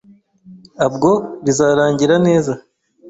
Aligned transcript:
abwo 0.85 1.11
bizarangira 1.45 2.15
neza. 2.27 2.53